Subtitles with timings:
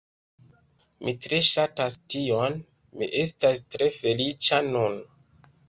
[1.07, 2.57] Mi tre ŝatas tion,
[3.03, 5.01] mi estas tre feliĉa nun